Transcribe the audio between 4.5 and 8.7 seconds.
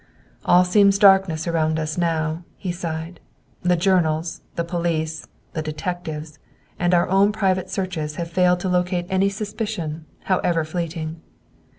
the police, the detectives, and our own private searches have failed to